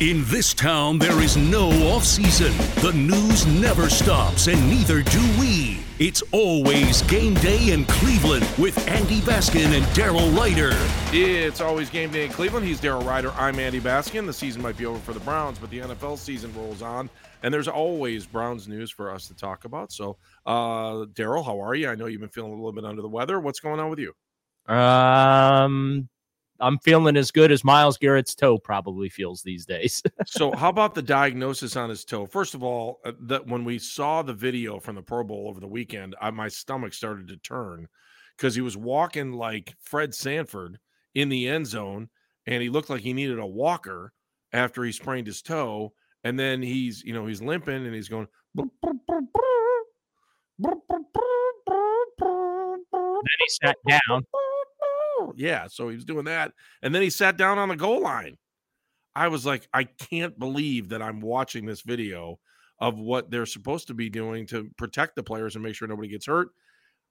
[0.00, 2.56] In this town, there is no off season.
[2.80, 5.80] The news never stops, and neither do we.
[5.98, 10.74] It's always game day in Cleveland with Andy Baskin and Daryl Ruiter.
[11.12, 12.64] It's always game day in Cleveland.
[12.64, 13.30] He's Daryl Ruiter.
[13.32, 14.24] I'm Andy Baskin.
[14.24, 17.10] The season might be over for the Browns, but the NFL season rolls on,
[17.42, 19.92] and there's always Browns news for us to talk about.
[19.92, 21.90] So, uh, Daryl, how are you?
[21.90, 23.38] I know you've been feeling a little bit under the weather.
[23.38, 24.14] What's going on with you?
[24.74, 26.08] Um,
[26.60, 30.02] I'm feeling as good as Myles Garrett's toe probably feels these days.
[30.26, 32.26] so, how about the diagnosis on his toe?
[32.26, 35.60] First of all, uh, that when we saw the video from the Pro Bowl over
[35.60, 37.88] the weekend, I, my stomach started to turn
[38.36, 40.78] because he was walking like Fred Sanford
[41.14, 42.08] in the end zone,
[42.46, 44.12] and he looked like he needed a walker
[44.52, 45.92] after he sprained his toe.
[46.22, 48.28] And then he's, you know, he's limping and he's going.
[48.54, 48.70] Then
[53.38, 54.26] he sat down
[55.36, 56.52] yeah, so he was doing that.
[56.82, 58.36] And then he sat down on the goal line.
[59.14, 62.38] I was like, I can't believe that I'm watching this video
[62.80, 66.08] of what they're supposed to be doing to protect the players and make sure nobody
[66.08, 66.50] gets hurt.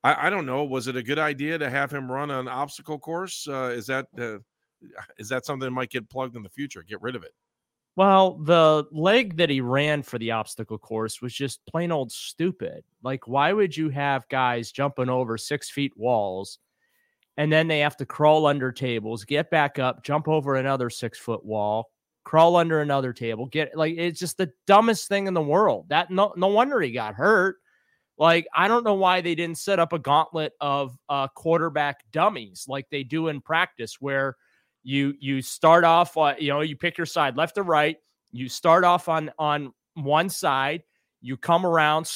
[0.03, 0.63] I, I don't know.
[0.63, 3.47] Was it a good idea to have him run an obstacle course?
[3.47, 4.39] Uh, is that uh,
[5.17, 6.83] is that something that might get plugged in the future?
[6.83, 7.33] Get rid of it.
[7.95, 12.85] Well, the leg that he ran for the obstacle course was just plain old stupid.
[13.03, 16.59] Like, why would you have guys jumping over six feet walls
[17.39, 21.17] and then they have to crawl under tables, get back up, jump over another six
[21.17, 21.89] foot wall,
[22.25, 25.85] crawl under another table, get like it's just the dumbest thing in the world.
[25.87, 27.55] That no no wonder he got hurt.
[28.17, 32.65] Like I don't know why they didn't set up a gauntlet of uh, quarterback dummies
[32.67, 34.35] like they do in practice, where
[34.83, 37.95] you you start off, uh, you know, you pick your side, left or right.
[38.33, 40.83] You start off on on one side,
[41.21, 42.11] you come around,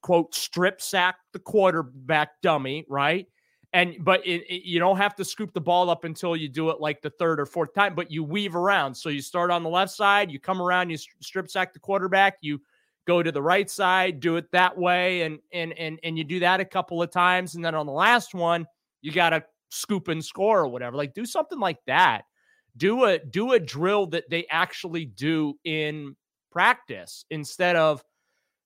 [0.00, 3.26] quote, strip sack the quarterback dummy, right?
[3.72, 6.70] And but it, it, you don't have to scoop the ball up until you do
[6.70, 8.94] it like the third or fourth time but you weave around.
[8.94, 12.38] So you start on the left side you come around you strip sack the quarterback
[12.40, 12.60] you
[13.06, 16.40] go to the right side do it that way and and and, and you do
[16.40, 18.66] that a couple of times and then on the last one
[19.02, 20.96] you got to scoop and score or whatever.
[20.96, 22.22] Like do something like that.
[22.76, 26.16] Do a do a drill that they actually do in
[26.52, 28.02] practice instead of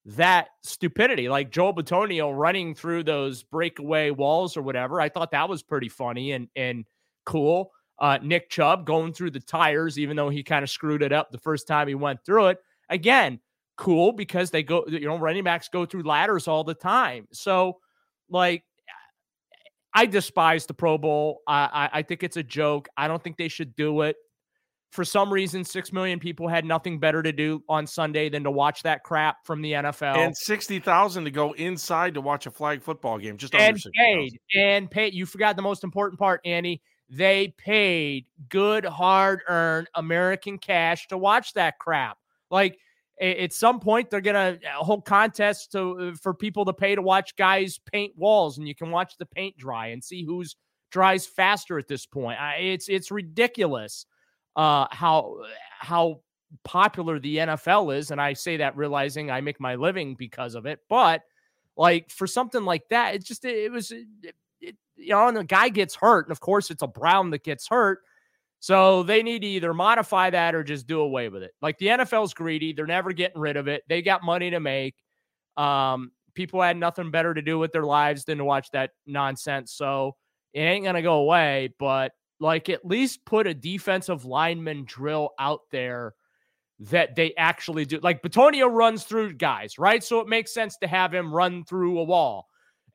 [0.07, 5.01] that stupidity, like Joel Bitonio running through those breakaway walls or whatever.
[5.01, 6.85] I thought that was pretty funny and and
[7.25, 7.73] cool.
[7.99, 11.31] Uh, Nick Chubb going through the tires, even though he kind of screwed it up
[11.31, 12.59] the first time he went through it.
[12.91, 13.39] Again,
[13.77, 17.29] cool because they go, you know, running backs go through ladders all the time.
[17.33, 17.79] So,
[18.29, 18.65] like,
[19.95, 21.41] I despise the Pro Bowl.
[21.47, 22.89] I, I, I think it's a joke.
[22.97, 24.17] I don't think they should do it
[24.95, 28.51] for some reason, six million people had nothing better to do on Sunday than to
[28.53, 30.17] watch that crap from the NFL.
[30.17, 33.37] And sixty thousand to go inside to watch a flag football game.
[33.37, 35.13] Just and paid and paid.
[35.13, 36.81] You forgot the most important part, Andy.
[37.11, 42.17] They paid good, hard-earned American cash to watch that crap.
[42.49, 42.79] Like
[43.21, 47.35] at some point, they're gonna hold contests to uh, for people to pay to watch
[47.35, 50.55] guys paint walls, and you can watch the paint dry and see who's
[50.93, 52.39] dries faster at this point.
[52.61, 54.07] It's it's ridiculous
[54.57, 55.43] uh, how
[55.79, 56.21] how
[56.63, 60.67] popular the NFL is, and I say that realizing I make my living because of
[60.67, 60.81] it.
[60.89, 61.23] But
[61.77, 64.07] like for something like that, it just it, was it,
[64.61, 67.45] it, you know, and the guy gets hurt, and of course it's a Brown that
[67.45, 68.01] gets hurt.
[68.61, 71.53] So they need to either modify that or just do away with it.
[71.61, 73.83] Like the NFL's greedy; they're never getting rid of it.
[73.89, 74.95] They got money to make.
[75.57, 79.73] Um, people had nothing better to do with their lives than to watch that nonsense.
[79.73, 80.17] So
[80.53, 81.75] it ain't gonna go away.
[81.79, 82.13] But
[82.45, 86.15] like at least put a defensive lineman drill out there
[86.79, 87.99] that they actually do.
[88.01, 90.05] Like Bitonio runs through guys, right?
[90.05, 92.47] So it makes sense to have him run through a wall.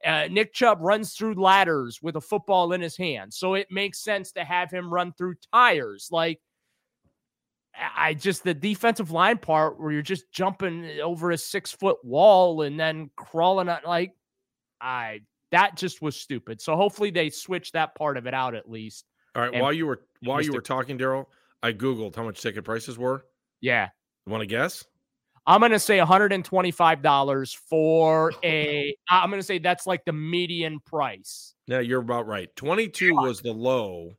[0.05, 3.33] Uh, Nick Chubb runs through ladders with a football in his hand.
[3.33, 6.09] So it makes sense to have him run through tires.
[6.11, 6.39] Like,
[7.75, 12.61] I just, the defensive line part where you're just jumping over a six foot wall
[12.61, 14.13] and then crawling on, like,
[14.79, 16.61] I, that just was stupid.
[16.61, 19.05] So hopefully they switch that part of it out at least.
[19.35, 19.53] All right.
[19.53, 21.25] And while you were while you were talking, Daryl,
[21.61, 23.25] I googled how much ticket prices were.
[23.61, 23.89] Yeah.
[24.25, 24.85] You want to guess?
[25.45, 30.79] I'm going to say $125 for a, I'm going to say that's like the median
[30.79, 31.55] price.
[31.65, 32.55] Yeah, you're about right.
[32.55, 34.11] 22 was the low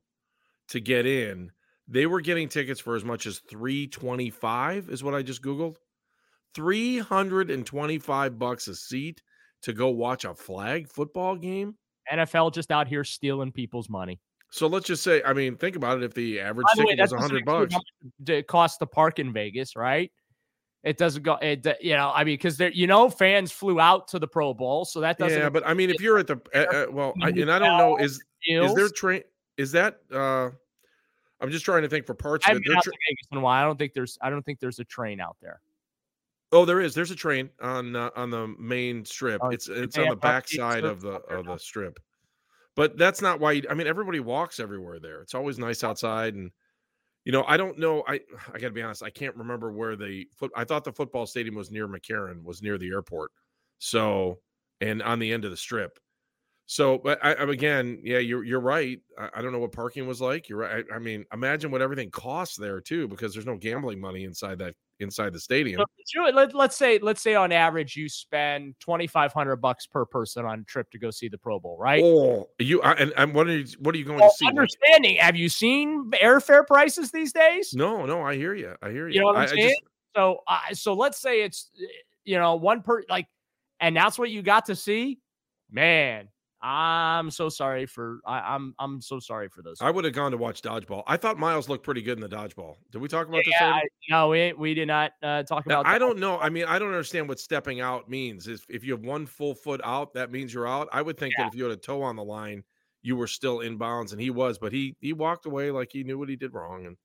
[0.69, 1.53] to get in.
[1.87, 5.77] They were getting tickets for as much as 325 is what I just googled.
[6.55, 9.23] 325 bucks a seat
[9.63, 11.77] to go watch a flag football game.
[12.13, 14.21] NFL just out here stealing people's money.
[14.51, 16.05] So let's just say, I mean, think about it.
[16.05, 17.75] If the average the way, ticket was that 100 bucks,
[18.27, 20.11] It costs to park in Vegas, right?
[20.83, 21.35] It doesn't go.
[21.35, 24.55] It you know, I mean, because there, you know, fans flew out to the Pro
[24.55, 25.39] Bowl, so that doesn't.
[25.39, 25.51] yeah.
[25.51, 27.99] But I mean, if you're at the uh, uh, well, I, and I don't know,
[27.99, 29.23] is is there train?
[29.57, 30.01] Is that?
[30.13, 30.51] uh
[31.43, 33.27] I'm just trying to think for parts I of haven't been out tra- to Vegas
[33.33, 33.63] in a while.
[33.63, 34.19] I don't think there's.
[34.21, 35.61] I don't think there's a train out there.
[36.53, 36.95] Oh, there is.
[36.95, 39.41] There's a train on uh, on the main strip.
[39.43, 41.99] Oh, it's it's on the have back side of the of the strip.
[42.77, 43.53] But that's not why.
[43.53, 45.23] You, I mean, everybody walks everywhere there.
[45.23, 46.51] It's always nice outside, and
[47.25, 48.05] you know, I don't know.
[48.07, 48.21] I
[48.53, 49.03] I got to be honest.
[49.03, 50.53] I can't remember where the foot.
[50.57, 53.33] I thought the football stadium was near McCarran, was near the airport.
[53.79, 54.39] So
[54.81, 55.99] and on the end of the strip.
[56.71, 59.01] So, but I, I'm again, yeah, you're you're right.
[59.19, 60.49] I, I don't know what parking was like.
[60.49, 60.85] You're right.
[60.89, 64.61] I, I mean, imagine what everything costs there too, because there's no gambling money inside
[64.61, 65.83] that inside the stadium.
[66.05, 70.05] So, let, let's say let's say on average you spend twenty five hundred bucks per
[70.05, 72.05] person on a trip to go see the Pro Bowl, right?
[72.05, 74.47] Oh, you I, and, and what are you what are you going Well, to see?
[74.47, 75.17] Understanding.
[75.17, 77.75] Have you seen airfare prices these days?
[77.75, 78.77] no, no, I hear you.
[78.81, 79.15] I hear you.
[79.15, 79.77] You know what I'm I, I saying?
[80.15, 81.87] So, uh, so let's say it's uh,
[82.25, 83.27] you know one per like,
[83.81, 85.19] and that's what you got to see.
[85.69, 86.29] Man,
[86.63, 89.79] I'm so sorry for I, I'm I'm so sorry for those.
[89.81, 91.03] I would have gone to watch dodgeball.
[91.07, 92.77] I thought Myles looked pretty good in the dodgeball.
[92.93, 93.55] Did we talk about this?
[93.59, 93.87] yeah, already?
[93.87, 95.87] I, no, we we did not uh, talk Now, about.
[95.91, 95.99] I that.
[96.01, 96.39] don't know.
[96.39, 98.47] I mean, I don't understand what stepping out means.
[98.47, 100.89] If if you have one full foot out, that means you're out.
[100.93, 102.63] I would think that if you had a toe on the line,
[103.03, 106.05] you were still in bounds, and he was, but he he walked away like he
[106.05, 106.99] knew what he did wrong, and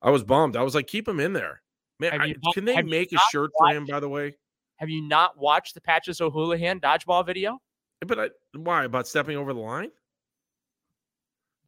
[0.00, 0.56] I was bummed.
[0.56, 1.60] I was like, keep him in there,
[1.98, 2.20] man.
[2.20, 3.84] I- not- can they make a shirt for him?
[3.86, 4.36] By the way,
[4.76, 7.58] Have you not watched the Patches O'Houlihan dodgeball video?
[8.06, 9.90] But I, why about stepping over the line?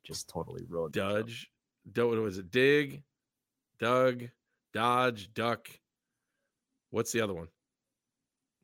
[0.04, 0.92] Just totally ruined.
[0.94, 1.50] Dodge,
[1.86, 1.94] joke.
[1.94, 2.50] Do, what was it?
[2.50, 3.02] Dig,
[3.78, 4.25] Doug,
[4.72, 5.69] Dodge, Duck.
[6.90, 7.48] What's the other one?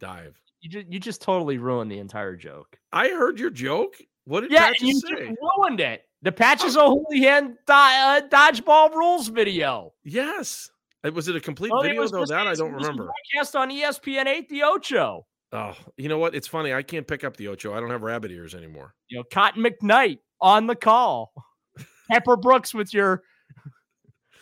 [0.00, 0.38] Dive.
[0.60, 2.78] You just you just totally ruined the entire joke.
[2.92, 3.96] I heard your joke.
[4.24, 5.08] What did Yeah, Patches you say?
[5.28, 6.04] just ruined it.
[6.22, 9.92] The Patches O'Houlihan do- uh, dodgeball rules video.
[10.04, 10.70] Yes.
[11.12, 12.24] Was it a complete Well, video was though?
[12.24, 13.04] That I don't was remember.
[13.34, 15.26] Broadcast on ESPN eight, the Ocho.
[15.54, 16.34] Oh, you know what?
[16.34, 16.74] It's funny.
[16.74, 17.74] I can't pick up the Ocho.
[17.74, 18.92] I don't have rabbit ears anymore.
[19.08, 21.32] You know, Cotton McKnight on the call.
[22.10, 23.22] Pepper Brooks with your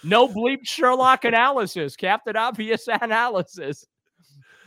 [0.03, 3.85] no bleep Sherlock analysis, Captain Obvious analysis.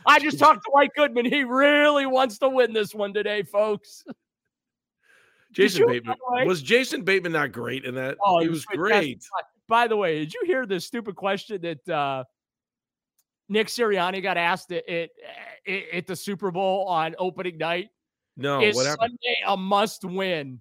[0.06, 1.26] I just talked to White Goodman.
[1.26, 4.04] He really wants to win this one today, folks.
[5.52, 8.16] Jason Bateman was Jason Bateman not great in that?
[8.24, 9.24] Oh, he was was great.
[9.68, 12.22] By the way, did you hear the stupid question that uh,
[13.48, 15.10] Nick Sirianni got asked at, at,
[15.66, 17.88] eh, at the Super Bowl on opening night?
[18.36, 18.76] No, Is?
[18.76, 20.60] Sunday a must win?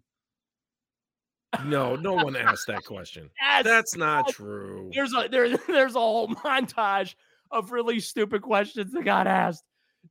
[1.66, 3.30] No, no one asked that question.
[3.42, 4.92] Yes, That's not true.
[4.94, 7.16] There's a there, there's a whole montage
[7.52, 9.64] of really stupid questions that got asked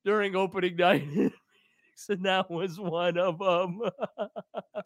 [0.05, 1.07] during opening night.
[2.09, 3.81] and that was one of them.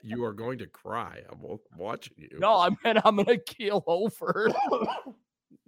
[0.03, 1.23] You are going to cry.
[1.31, 2.39] I'm watching you.
[2.39, 4.53] no, I meant I'm gonna keel over.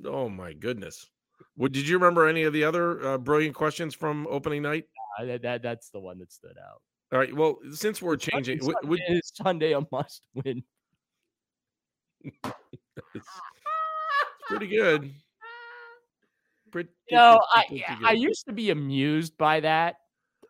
[0.05, 1.09] Oh my goodness.
[1.61, 4.85] What did you remember any of the other uh, brilliant questions from opening night?
[5.21, 6.81] Uh, that, that that's the one that stood out.
[7.13, 7.37] All right.
[7.37, 10.63] Well, since we're changing, Sunday, would, would, is Sunday a must win?
[12.25, 12.41] it's
[14.49, 15.13] pretty good.
[16.73, 18.23] Pretty, You know, I pretty I good.
[18.23, 19.97] used to be amused by that.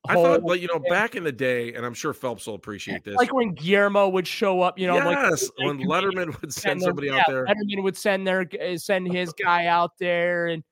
[0.08, 3.02] I thought, like you know, back in the day, and I'm sure Phelps will appreciate
[3.02, 3.16] this.
[3.16, 6.80] like when Guillermo would show up, you know, like yes, like when Letterman would send
[6.80, 7.46] them- somebody yeah, out there.
[7.46, 10.62] Letterman would send their uh, send his guy out there, and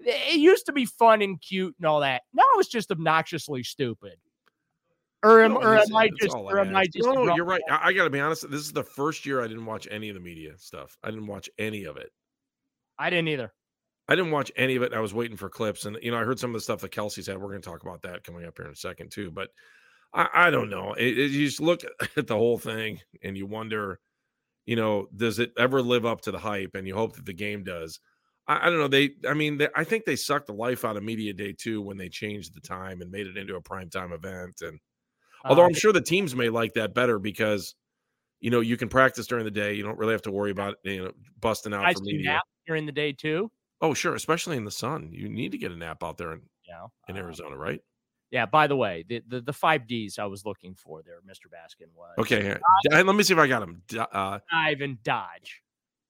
[0.00, 2.22] it used to be fun and cute and all that.
[2.32, 4.14] Now it's just obnoxiously stupid.
[5.22, 7.62] Or am, No, or am I just or am I just No, you're right.
[7.70, 8.48] I, I got to be honest.
[8.50, 10.96] This is the first year I didn't watch any of the media stuff.
[11.02, 12.10] I didn't watch any of it.
[12.98, 13.52] I didn't either.
[14.08, 14.92] I didn't watch any of it.
[14.94, 16.92] I was waiting for clips, and you know, I heard some of the stuff that
[16.92, 17.38] Kelce said.
[17.38, 19.32] We're going to talk about that coming up here in a second too.
[19.32, 19.48] But
[20.14, 20.92] I, I don't know.
[20.92, 21.82] It, it- you just look
[22.16, 23.98] at the whole thing, and you wonder,
[24.64, 26.74] you know, does it ever live up to the hype?
[26.76, 27.98] And you hope that the game does.
[28.48, 28.88] I, I don't know.
[28.88, 31.80] They, I mean, they, I think they sucked the life out of media day too
[31.82, 34.60] when they changed the time and made it into a prime time event.
[34.62, 34.78] And
[35.44, 37.74] Although Uh, I'm sure the teams may like that better because
[38.40, 39.74] you know you can practice during the day.
[39.74, 42.32] You don't really have to worry about you know busting out guys for media.
[42.32, 43.50] nap during the day too.
[43.80, 45.10] Oh, sure, especially in the sun.
[45.12, 47.80] You need to get a nap out there in, know, in Um, Arizona, right?
[48.30, 48.46] Yeah.
[48.46, 51.46] By the way, the, the the five Ds I was looking for there, Mr.
[51.52, 52.60] Baskin was Okay, here.
[52.90, 53.82] D- let me see if I got him.
[53.88, 55.62] D- Uh, dive and dodge.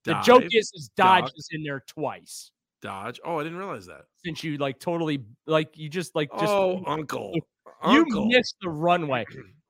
[0.06, 1.32] The dive, joke is, is dodge duck.
[1.36, 2.50] is in there twice.
[2.80, 3.20] dodge.
[3.24, 4.02] Oh, I didn't realize that.
[4.24, 7.42] Since you like totally like you just like just oh, uncle, you
[7.82, 8.26] uncle.
[8.26, 9.26] missed the runway.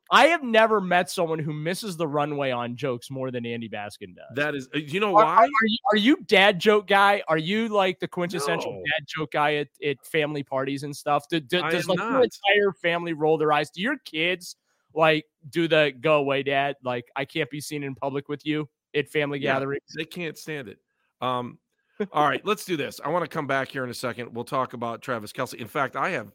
[0.08, 4.14] I have never met someone who misses the runway on jokes more than Andy Baskin
[4.14, 4.36] does.
[4.36, 5.34] That is, uh, you know Are, why?
[5.42, 7.24] are you, are you dad joke guy?
[7.26, 8.78] Are you like the quintessential No.
[8.78, 11.24] dad joke guy at, at family parties and stuff?
[11.28, 13.68] Do, do- does like your entire family roll their eyes?
[13.70, 14.54] Do your kids
[14.94, 16.76] like do the go away dad?
[16.84, 19.54] Like I can't be seen in public with you at family Yeah.
[19.54, 19.82] gatherings.
[19.96, 20.78] They can't stand it.
[21.20, 21.58] Um,
[22.12, 23.00] all right, let's do this.
[23.04, 24.34] I want to come back here in a second.
[24.34, 25.54] We'll talk about Travis Kelce.
[25.54, 26.30] In fact, I have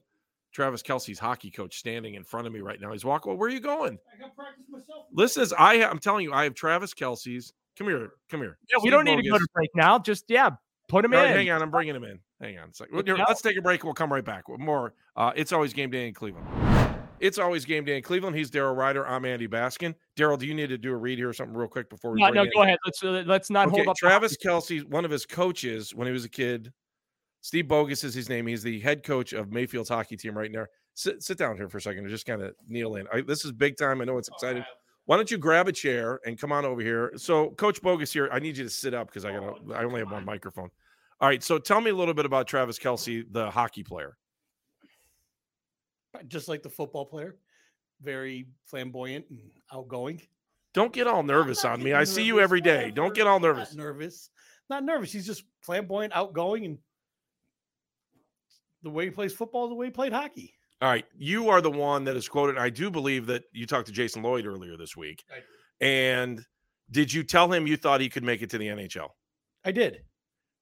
[0.51, 2.91] Travis Kelce's hockey coach standing in front of me right now.
[2.91, 3.29] He's walking.
[3.31, 3.97] Well, where are you going?
[4.13, 5.05] I got practice myself.
[5.13, 7.53] Listen, I ha- I'm telling you, I have Travis Kelce's.
[7.77, 8.57] Come here, come here.
[8.69, 9.39] Yeah, we Steve don't need to go Bogas.
[9.39, 9.97] to break now.
[9.99, 10.49] Just yeah,
[10.89, 11.37] put him All right, in.
[11.37, 12.19] hang on, I'm bringing him in.
[12.41, 12.93] Hang on a second.
[12.95, 13.83] Well, Good here, to Let's take a break.
[13.83, 14.93] We'll come right back with more.
[15.15, 16.70] Uh, it's always game day in Cleveland.
[17.21, 18.35] It's always game day in Cleveland.
[18.35, 19.07] He's Daryl Ruiter.
[19.07, 19.93] I'm Andy Baskin.
[20.17, 22.19] Daryl, do you need to do a read here or something real quick before we?
[22.19, 22.79] No, no, in- go ahead.
[22.83, 23.95] Let's uh, let's not Okay, hold up.
[23.95, 26.73] Travis Kelce, one of his coaches when he was a kid,
[27.41, 28.47] Steve Bogas is his name.
[28.47, 30.65] He's the head coach of Mayfield's hockey team right now.
[30.95, 33.07] Sit, sit down here for a second and just kind of kneel in.
[33.13, 34.01] I, this is big time.
[34.01, 34.65] I know it's exciting.
[35.05, 37.11] Why don't you grab a chair and come on over here?
[37.17, 39.83] So, Coach Bogas here, I need you to sit up because I got to I
[39.83, 40.69] only have one microphone.
[41.19, 41.43] All right.
[41.43, 44.17] So, tell me a little bit about Travis Kelce, the hockey player.
[46.27, 47.37] Just like the football player,
[48.01, 49.39] very flamboyant and
[49.73, 50.21] outgoing.
[50.73, 51.93] Don't get all nervous on me.
[51.93, 52.91] I see you nervous, every day.
[52.91, 53.75] Don't get all I'm not nervous.
[53.75, 54.29] nervous.
[54.69, 55.11] Not nervous.
[55.11, 56.77] He's just flamboyant, outgoing, and
[58.83, 60.53] the way he plays football, the way he played hockey.
[60.81, 61.05] All right.
[61.17, 62.57] You are the one that is quoted.
[62.57, 65.23] I do believe that you talked to Jason Lloyd earlier this week.
[65.79, 66.43] And
[66.89, 69.09] did you tell him you thought he could make it to the NHL?
[69.63, 70.03] I did.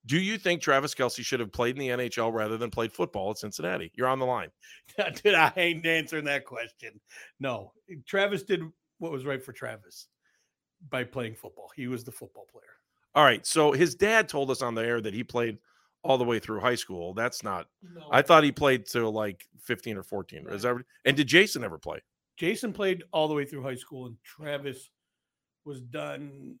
[0.06, 3.30] Do you think Travis Kelce should have played in the NHL rather than played football
[3.30, 3.92] at Cincinnati?
[3.94, 4.48] You're on the line.
[5.22, 6.98] Did I ain't answering that question?
[7.38, 7.72] No.
[8.06, 8.62] Travis did
[8.98, 10.08] what was right for Travis
[10.88, 11.70] by playing football.
[11.76, 12.64] He was the football player.
[13.14, 13.44] All right.
[13.46, 15.58] So his dad told us on the air that he played
[16.02, 17.12] all the way through high school.
[17.12, 17.66] That's not.
[18.10, 20.46] I thought he played till like 15 or 14.
[20.48, 20.76] Is that?
[21.04, 21.98] And did Jason ever play?
[22.36, 24.88] Jason played all the way through high school, and Travis
[25.66, 26.58] was done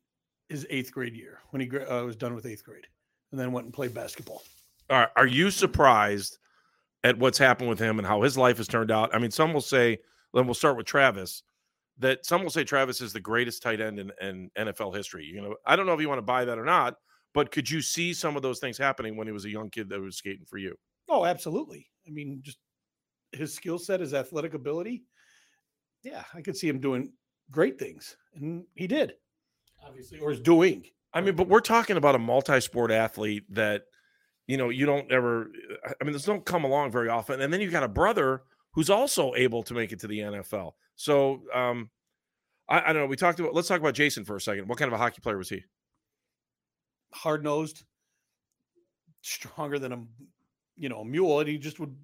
[0.50, 2.86] his eighth grade year when he uh, was done with eighth grade,
[3.30, 4.42] and then went and played basketball.
[4.88, 6.38] Are, are you surprised
[7.04, 9.14] at what's happened with him and how his life has turned out?
[9.14, 9.98] I mean, some will say,
[10.34, 11.42] then we'll start with Travis,
[11.98, 15.24] that some will say Travis is the greatest tight end in, in NFL history.
[15.24, 16.96] You know, I don't know if you want to buy that or not,
[17.34, 19.88] but could you see some of those things happening when he was a young kid
[19.90, 20.76] that was skating for you?
[21.08, 21.88] Oh, absolutely.
[22.06, 22.58] I mean, just
[23.32, 25.04] his skill set, his athletic ability.
[26.02, 27.12] Yeah, I could see him doing
[27.50, 29.14] great things, and he did,
[29.84, 30.86] obviously, or is doing.
[31.12, 33.82] I mean, but we're talking about a multi-sport athlete that,
[34.46, 35.50] you know, you don't ever.
[36.00, 37.40] I mean, this don't come along very often.
[37.40, 40.72] And then you got a brother who's also able to make it to the NFL.
[40.94, 41.90] So, um,
[42.68, 43.06] I, I don't know.
[43.06, 43.54] We talked about.
[43.54, 44.68] Let's talk about Jason for a second.
[44.68, 45.62] What kind of a hockey player was he?
[47.12, 47.84] hard nosed,
[49.22, 50.02] stronger than a
[50.76, 51.94] you know a mule, and he just would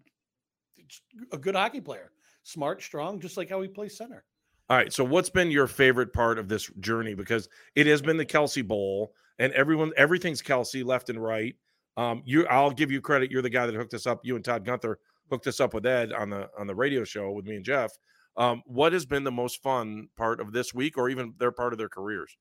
[1.32, 2.10] a good hockey player,
[2.42, 4.24] smart, strong, just like how he plays center.
[4.68, 4.92] All right.
[4.92, 7.14] So, what's been your favorite part of this journey?
[7.14, 11.54] Because it has been the Kelce Bowl, and everyone, everything's Kelce left and right.
[11.96, 13.30] Um, you, I'll give you credit.
[13.30, 14.20] You're the guy that hooked us up.
[14.24, 14.98] You and Todd Gunther
[15.30, 17.92] hooked us up with Ed on the on the radio show with me and Jeff.
[18.36, 21.72] Um, what has been the most fun part of this week, or even their part
[21.72, 22.36] of their careers?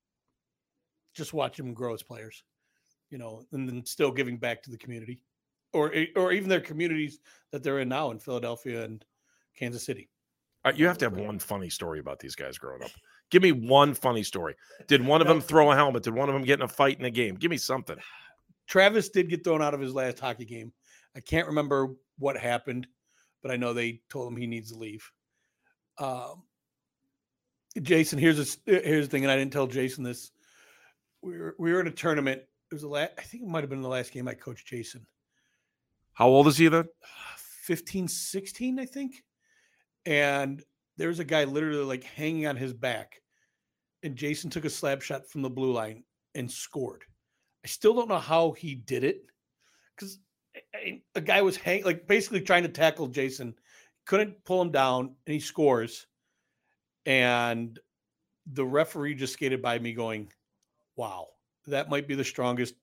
[1.13, 2.44] Just watch them grow as players,
[3.10, 5.22] you know, and then still giving back to the community,
[5.74, 7.20] or or even their communities
[7.51, 9.05] that they're in now in Philadelphia and
[9.55, 10.10] Kansas City.
[10.65, 12.89] Uh, you have to have one funny story about these guys growing up.
[13.29, 14.55] Give me one funny story.
[14.88, 16.03] Did one of them throw a helmet?
[16.03, 17.36] Did one of them get in a fight in a game?
[17.36, 17.98] Give me something.
[18.67, 20.74] Travis did get thrown out of his last hockey game.
[21.15, 22.88] I can't remember what happened,
[23.43, 25.10] but I know they told him he needs to leave.
[26.00, 26.43] Um,
[27.81, 30.31] Jason, here's a, uh, here's the thing, and I didn't tell Jason this.
[31.22, 32.41] We were we were in a tournament.
[32.72, 33.12] It was the last.
[33.17, 35.05] I think it might have been the last game I coached Jason.
[36.13, 36.88] How old is he then?
[37.38, 39.24] 15, 16, I think.
[40.05, 40.63] And
[40.97, 43.21] there was a guy literally like hanging on his back.
[44.03, 46.03] And Jason took a slap shot from the blue line
[46.35, 47.03] and scored.
[47.63, 49.25] I still don't know how he did it
[49.95, 50.19] because
[51.15, 53.55] a guy was hang like basically trying to tackle Jason,
[54.05, 56.07] couldn't pull him down, and he scores.
[57.05, 57.79] And
[58.53, 60.31] the referee just skated by me going,
[60.95, 61.29] Wow,
[61.67, 62.75] that might be the strongest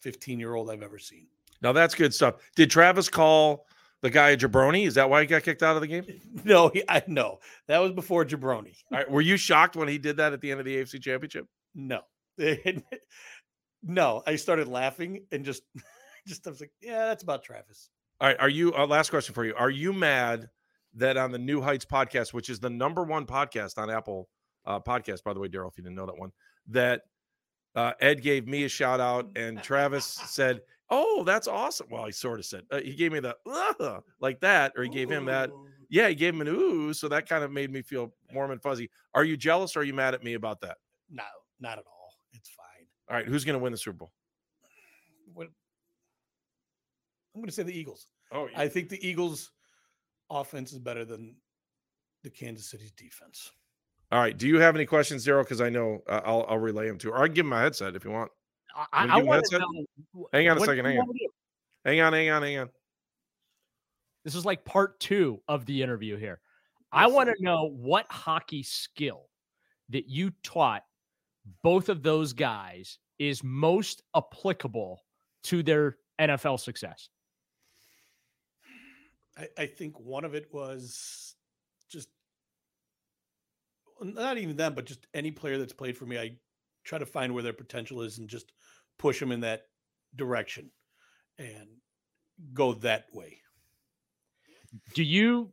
[0.00, 1.26] 15 year old I've ever seen.
[1.60, 2.36] Now that's good stuff.
[2.56, 3.66] Did Travis call
[4.02, 6.04] The guy Jabroni, is that why he got kicked out of the game?
[6.44, 8.76] No, he, I no, that was before Jabroni.
[8.90, 11.00] All right, were you shocked when he did that at the end of the AFC
[11.00, 11.46] Championship?
[11.74, 12.00] No,
[13.82, 15.62] no, I started laughing and just,
[16.26, 17.90] just I was like, yeah, that's about Travis.
[18.20, 18.74] All right, are you?
[18.74, 20.48] Uh, last question for you: Are you mad
[20.94, 24.28] that on the New Heights podcast, which is the number one podcast on Apple
[24.64, 26.32] uh, Podcast, by the way, Daryl, if you didn't know that one,
[26.68, 27.02] that
[27.74, 30.60] uh, Ed gave me a shout out and Travis said,
[30.92, 33.36] "Oh, that's awesome." Well, he sort of said uh, he gave me the
[33.80, 35.50] "Ugh," like that, or he gave him that.
[35.88, 38.62] Yeah, he gave him an ooh, so that kind of made me feel warm and
[38.62, 38.88] fuzzy.
[39.14, 39.76] Are you jealous?
[39.76, 40.78] or Are you mad at me about that?
[41.10, 41.24] No,
[41.60, 42.14] not at all.
[42.32, 42.86] It's fine.
[43.10, 44.12] All right, who's going to win the Super Bowl?
[45.34, 45.48] What,
[47.34, 48.06] I'm going to say the Eagles.
[48.30, 48.60] Oh, yeah.
[48.60, 49.50] I think the Eagles'
[50.30, 51.36] offense is better than
[52.22, 53.50] the Kansas City's defense.
[54.10, 54.36] All right.
[54.36, 55.42] Do you have any questions, Zero?
[55.42, 57.10] Because I know uh, I'll I'll relay them to.
[57.10, 58.30] Or I can give him my headset if you want.
[58.92, 60.28] I, Wanna I give him a want to know.
[60.32, 61.06] Hang on a what second, hang on.
[61.84, 62.70] Hang on, hang on, hang on.
[64.24, 66.40] This is like part two of the interview here.
[66.92, 69.28] I want to know what hockey skill
[69.88, 70.84] that you taught
[71.62, 75.02] both of those guys is most applicable
[75.44, 77.08] to their NFL success.
[79.36, 81.34] I, I think one of it was
[81.90, 82.08] just
[84.00, 86.18] not even them, but just any player that's played for me.
[86.18, 86.36] I
[86.84, 88.52] try to find where their potential is and just
[89.02, 89.62] push them in that
[90.14, 90.70] direction
[91.36, 91.66] and
[92.54, 93.36] go that way.
[94.94, 95.52] Do you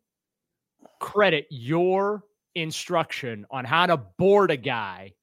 [1.00, 5.14] credit your instruction on how to board a guy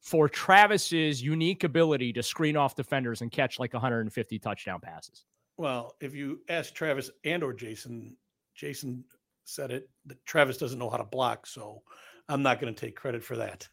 [0.00, 5.24] for Travis's unique ability to screen off defenders and catch like 150 touchdown passes?
[5.56, 8.16] Well, if you ask Travis and or Jason,
[8.56, 9.04] Jason
[9.44, 11.82] said it that Travis doesn't know how to block, so
[12.28, 13.68] I'm not going to take credit for that.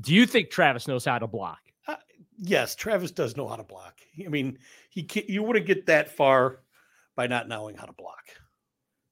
[0.00, 1.58] Do you think Travis knows how to block?
[2.38, 4.00] Yes, Travis does know how to block.
[4.24, 4.58] I mean,
[4.90, 6.60] he can, you wouldn't get that far
[7.14, 8.24] by not knowing how to block.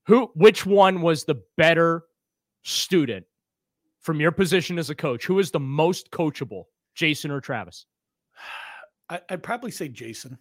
[0.07, 2.05] Who which one was the better
[2.63, 3.27] student
[4.01, 5.25] from your position as a coach?
[5.27, 7.87] Who is the most coachable, Jason or Travis?
[9.11, 10.39] I, I'd probably say Jason,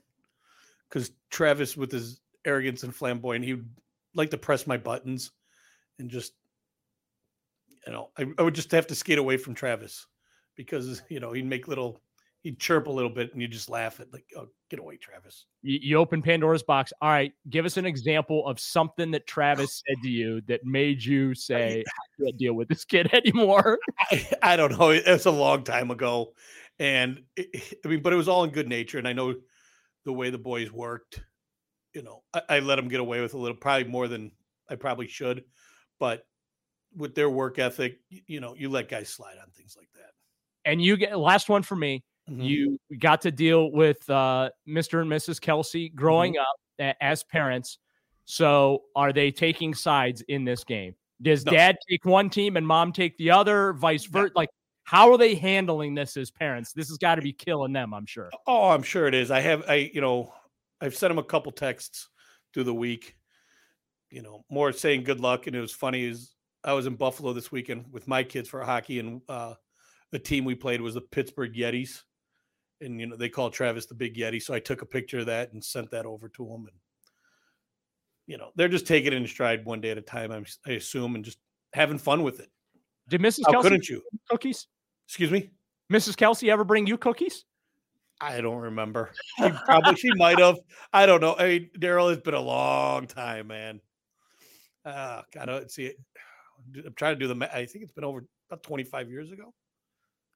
[0.87, 3.69] because Travis, with his arrogance and flamboyant, he would
[4.15, 5.31] like to press my buttons,
[5.97, 6.33] and just,
[7.85, 10.07] you know, I, I would just have to skate away from Travis,
[10.55, 12.01] because you know he'd make little,
[12.43, 15.45] he'd chirp a little bit, and you just laugh at like, oh, get away, Travis.
[15.61, 16.93] You, you open Pandora's box.
[17.01, 21.03] All right, give us an example of something that Travis said to you that made
[21.03, 24.91] you say, "I can't deal with this kid anymore." I, I don't know.
[24.91, 26.33] It was a long time ago,
[26.77, 29.35] and it, I mean, but it was all in good nature, and I know
[30.05, 31.21] the way the boys worked.
[31.93, 34.31] You know, I, I let them get away with a little, probably more than
[34.69, 35.43] I probably should,
[35.99, 36.23] but
[36.95, 40.11] with their work ethic, y- you know, you let guys slide on things like that.
[40.65, 42.03] And you get last one for me.
[42.29, 42.43] Mhm.
[42.43, 45.01] You got to deal with uh, Mr.
[45.01, 45.39] and Mrs.
[45.39, 47.79] Kelce growing up as parents.
[48.25, 50.95] So, are they taking sides in this game?
[51.21, 51.51] Does No.
[51.51, 54.31] dad take one team and mom take the other, vice versa?
[54.35, 54.49] Like,
[54.83, 56.71] how are they handling this as parents?
[56.73, 58.29] This has got to be killing them, I'm sure.
[58.47, 59.31] Oh, I'm sure it is.
[59.31, 60.33] I have, I, you know,
[60.79, 62.07] I've sent him a couple texts
[62.53, 63.15] through the week,
[64.11, 65.47] you know, more saying good luck.
[65.47, 68.63] And it was funny is I was in Buffalo this weekend with my kids for
[68.63, 69.55] hockey, and uh,
[70.11, 72.03] the team we played was the Pittsburgh Yetis,
[72.81, 74.41] and you know they call Travis the Big Yeti.
[74.41, 76.61] So I took a picture of that and sent that over to him.
[76.61, 76.77] and
[78.27, 80.31] you know they're just taking it in stride one day at a time.
[80.31, 81.39] I'm, I assume, and just
[81.73, 82.49] having fun with it.
[83.07, 83.41] Did Mrs.
[83.47, 84.03] How Kelce couldn't you?
[84.29, 84.67] cookies?
[85.07, 85.49] Excuse me.
[85.91, 86.15] Mrs.
[86.15, 87.45] Kelce ever bring you cookies?
[88.21, 89.11] I don't remember.
[89.37, 90.59] She probably she might have.
[90.93, 91.35] I don't know.
[91.37, 93.81] I mean, Daryl, it's been a long time, man.
[94.85, 95.97] Uh gotta see it.
[96.85, 99.53] I'm trying to do the ma- I think it's been over about 25 years ago.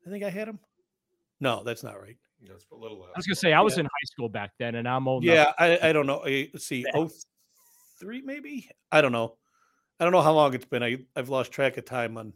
[0.06, 0.60] I think I had him.
[1.39, 2.17] No, that's not right.
[2.47, 3.82] That's a little I was gonna say I was Yeah.
[3.82, 5.23] in high school back then, and I'm old.
[5.23, 6.21] Yeah, I, I don't know.
[6.25, 6.86] I, let's see.
[6.93, 7.10] Oh,
[7.99, 8.69] three maybe.
[8.91, 9.36] I don't know.
[9.99, 10.84] I don't know how long it's been.
[10.84, 12.34] I I've lost track of time on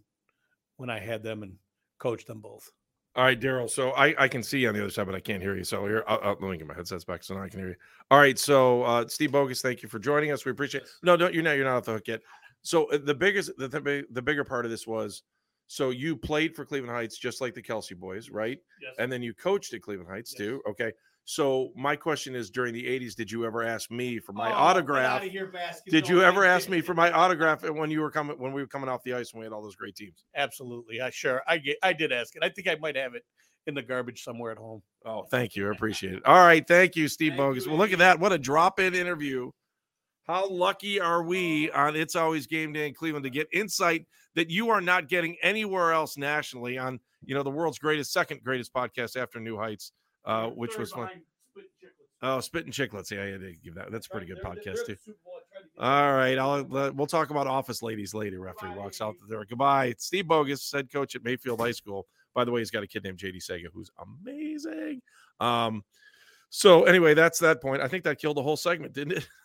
[0.78, 1.56] when I had them and
[2.00, 2.72] coached them both.
[3.16, 3.68] All right, Daryl.
[3.68, 5.64] So I, I can see you on the other side, but I can't hear you.
[5.64, 7.70] So here, I'll, I'll, let me get my headsets back so now I can hear
[7.70, 7.76] you.
[8.12, 8.38] All right.
[8.38, 10.46] So uh, Steve Bogas, thank you for joining us.
[10.46, 10.84] We appreciate.
[11.02, 12.22] No, don't you're not you're not off the hook yet.
[12.62, 15.24] So uh, the biggest the, the big- the bigger part of this was
[15.68, 18.58] so you played for Cleveland Heights just like the Kelce boys, right?
[18.82, 18.96] Yes.
[19.00, 20.38] And then you coached at Cleveland Heights Yes.
[20.48, 20.62] too.
[20.70, 20.94] Okay.
[21.30, 24.52] So my question is, during the '80s, did you ever ask me for Oh, my
[24.54, 25.22] autograph?
[25.22, 25.34] Did
[26.08, 28.68] you ever ask me for my oh, autograph when you were coming when we were
[28.68, 30.24] coming off the ice when we had all those great teams?
[30.36, 31.02] Absolutely.
[31.02, 31.42] I sure.
[31.46, 31.78] I get.
[31.84, 32.44] I did ask it.
[32.44, 33.24] I think I might have it
[33.66, 34.82] in the garbage somewhere at home.
[35.06, 35.68] Oh, thank you.
[35.68, 36.26] I appreciate it.
[36.26, 36.66] All right.
[36.66, 37.66] Thank you, Steve Thank Bogas.
[37.66, 38.20] you, well, look at that.
[38.22, 39.52] What a drop in interview.
[40.28, 44.50] How lucky are we on It's Always Game Day in Cleveland to get insight that
[44.50, 48.74] you are not getting anywhere else nationally on, you know, the world's greatest, second greatest
[48.74, 49.94] podcast after New Heights,
[50.26, 51.10] uh, which was fun.
[52.22, 53.10] Oh, Spitting Chicklets.
[53.10, 53.90] Yeah, yeah, they give that.
[53.92, 54.98] That's a pretty good podcast too.
[55.80, 58.40] All right, I'll we'll talk about office ladies later.
[58.40, 59.46] Referee walks out the door.
[59.48, 59.94] Goodbye.
[59.98, 62.08] Steve Bogas, head coach at Mayfield High School.
[62.34, 65.02] By the way, he's got a kid named JD Sega who's amazing.
[65.40, 65.84] Um,
[66.50, 67.82] so anyway, that's that point.
[67.82, 69.30] I think that killed the whole segment, didn't it?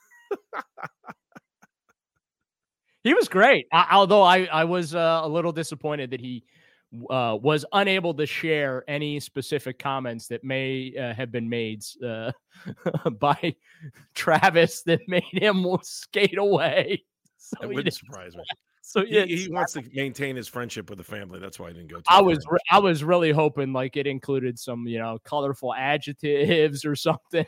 [3.05, 3.66] he was great.
[3.73, 6.45] I, although I I was uh, a little disappointed that he
[7.11, 12.33] uh, was unable to share any specific comments that may uh, have been made uh,
[13.18, 13.55] by
[14.14, 17.03] Travis that made him skate away.
[17.38, 18.42] So that wouldn't surprise me.
[18.85, 21.38] So yeah, he, he, wants to maintain his friendship with the family.
[21.38, 22.03] That's why I didn't go.
[22.09, 26.85] I was re- I was really hoping like it included some you know colorful adjectives
[26.85, 27.47] or something.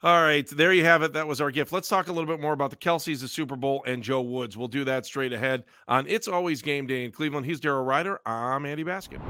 [0.00, 1.12] All right, there you have it.
[1.12, 1.72] That was our gift.
[1.72, 4.56] Let's talk a little bit more about the Kelces, the Super Bowl, and Joe Woods.
[4.56, 7.46] We'll do that straight ahead on It's Always Game Day in Cleveland.
[7.46, 8.20] He's Daryl Ruiter.
[8.24, 9.20] I'm Andy Baskin.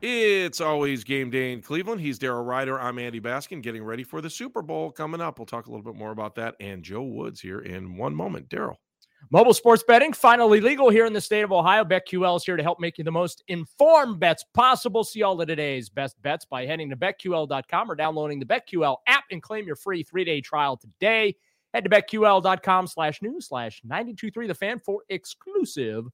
[0.00, 2.00] It's always game day in Cleveland.
[2.00, 2.80] He's Daryl Ruiter.
[2.80, 5.38] I'm Andy Baskin, getting ready for the Super Bowl coming up.
[5.38, 8.48] We'll talk a little bit more about that and Joe Woods here in one moment.
[8.48, 8.76] Daryl.
[9.28, 11.84] Mobile sports betting finally legal here in the state of Ohio.
[11.84, 15.04] BetQL is here to help make you the most informed bets possible.
[15.04, 19.24] See all of today's best bets by heading to betql.com or downloading the BetQL app
[19.30, 21.36] and claim your free three-day trial today.
[21.74, 26.06] Head to betql.com slash news slash 923 the fan for exclusive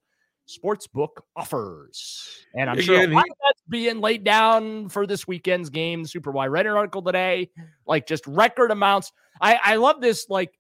[0.46, 2.44] sportsbook offers.
[2.54, 6.04] And I'm sure that's being laid down for this weekend's game.
[6.04, 7.50] Super Y read an article today,
[7.86, 9.12] like just record amounts.
[9.40, 10.55] I, I love this, like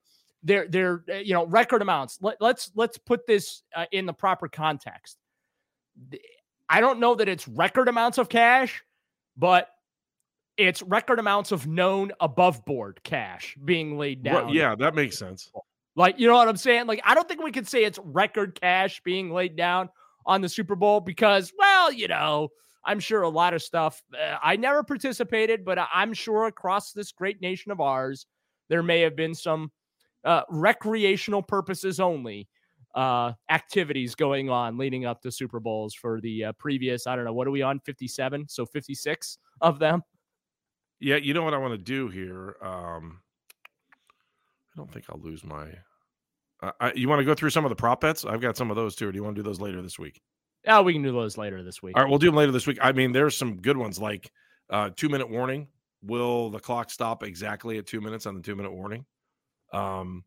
[0.46, 2.18] they're they're uh, you know record amounts.
[2.20, 5.18] Let, us let's, let's put this uh, in the proper context.
[6.68, 8.82] I don't know that it's record amounts of cash,
[9.36, 9.68] but
[10.56, 14.48] it's record amounts of known above board cash being laid down.
[14.48, 15.50] yeah, that makes sense.
[15.96, 16.86] Like, you know what I'm saying?
[16.86, 19.88] Like, I don't think we can say it's record cash being laid down
[20.26, 22.50] on the Super Bowl because, well, you know,
[22.84, 24.02] I'm sure a lot of stuff.
[24.14, 28.26] Uh, I never participated, but I'm sure across this great nation of ours,
[28.68, 29.70] there may have been some
[30.26, 32.48] uh, recreational purposes only
[32.94, 37.24] uh, activities going on leading up to Super Bowls for the uh, previous, I don't
[37.24, 37.78] know, what are we on?
[37.80, 38.46] 57?
[38.48, 40.02] So 56 of them.
[40.98, 42.56] Yeah, you know what I want to do here?
[42.62, 43.20] Um,
[44.74, 45.68] I don't think I'll lose my.
[46.62, 48.24] Uh, I, you want to go through some of the prop bets?
[48.24, 49.08] I've got some of those too.
[49.08, 50.22] Or do you want to do those later this week?
[50.64, 51.96] Yeah, we can do those later this week.
[51.96, 52.78] All right, we'll do them later this week.
[52.80, 54.32] I mean, there's some good ones like
[54.70, 55.68] uh, two minute warning.
[56.02, 59.04] Will the clock stop exactly at two minutes on the two minute warning?
[59.72, 60.24] Um,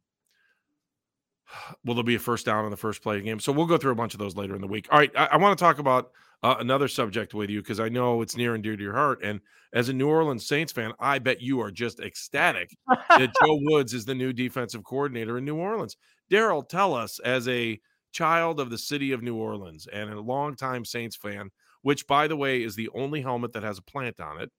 [1.86, 3.39] will there be a first down in the first play game?
[3.39, 4.88] So we'll go through a bunch of those later in the week.
[4.91, 7.89] All right, I, I want to talk about uh, another subject with you because I
[7.89, 9.19] know it's near and dear to your heart.
[9.23, 9.41] And
[9.73, 13.93] as a New Orleans Saints fan, I bet you are just ecstatic that Joe Woods
[13.93, 15.97] is the new defensive coordinator in New Orleans.
[16.32, 17.80] Daryl, tell us as a
[18.12, 21.49] child of the city of New Orleans and a longtime Saints fan,
[21.82, 24.52] which by the way is the only helmet that has a plant on it.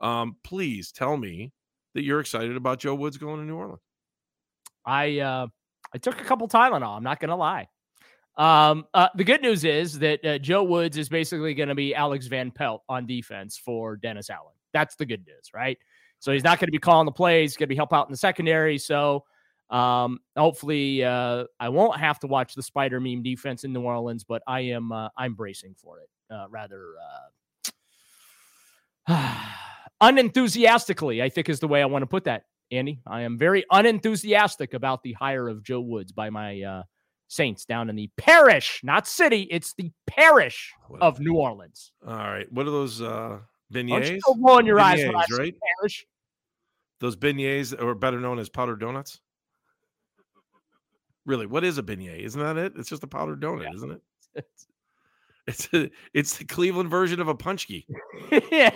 [0.00, 1.52] Um, please tell me
[1.94, 3.80] that you're excited about Joe Woods going to New Orleans.
[4.88, 5.46] I uh,
[5.94, 6.96] I took a couple Tylenol.
[6.96, 7.68] I'm not gonna lie.
[8.38, 11.92] Um, uh, the good news is that uh, Joe Woods is basically going to be
[11.92, 14.54] Alex Van Pelt on defense for Dennis Allen.
[14.72, 15.76] That's the good news, right?
[16.20, 17.50] So he's not going to be calling the plays.
[17.50, 18.78] He's going to be help out in the secondary.
[18.78, 19.24] So
[19.70, 24.22] um, hopefully, uh, I won't have to watch the spider meme defense in New Orleans,
[24.22, 26.08] but I am uh, I'm bracing for it.
[26.32, 26.94] Uh, rather
[29.08, 29.34] uh,
[30.00, 32.44] unenthusiastically, I think is the way I want to put that.
[32.70, 33.00] Andy.
[33.06, 36.82] I am very unenthusiastic about the hire of Joe Woods by my uh,
[37.28, 39.46] Saints down in the parish, not city.
[39.50, 41.92] It's the parish of New Orleans.
[42.06, 42.50] All right.
[42.50, 43.38] What are those uh,
[43.72, 44.18] beignets?
[44.26, 45.54] Roll in your beignets, eyes right?
[45.78, 46.06] parish.
[47.00, 49.20] Those beignets are better known as powdered donuts.
[51.26, 52.20] Really, what is a beignet?
[52.20, 52.72] Isn't that it?
[52.76, 53.74] It's just a powdered donut, yeah.
[53.74, 54.00] isn't it?
[54.34, 54.66] It's
[55.48, 57.86] it's, a, it's the Cleveland version of a punchki.
[58.52, 58.70] yeah.